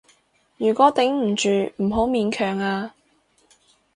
[0.57, 2.95] 如果頂唔住，唔好勉強啊